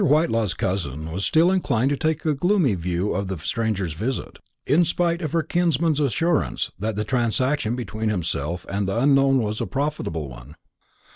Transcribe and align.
Whitelaw's 0.03 0.55
cousin 0.55 1.11
was 1.11 1.27
still 1.27 1.51
inclined 1.51 1.91
to 1.91 1.95
take 1.95 2.25
a 2.25 2.33
gloomy 2.33 2.73
view 2.73 3.13
of 3.13 3.27
the 3.27 3.37
stranger's 3.37 3.93
visit, 3.93 4.39
in 4.65 4.83
spite 4.83 5.21
of 5.21 5.31
her 5.33 5.43
kinsman's 5.43 5.99
assurance 5.99 6.71
that 6.79 6.95
the 6.95 7.05
transaction 7.05 7.75
between 7.75 8.09
himself 8.09 8.65
and 8.67 8.87
the 8.87 8.97
unknown 8.97 9.43
was 9.43 9.61
a 9.61 9.67
profitable 9.67 10.27
one. 10.27 10.55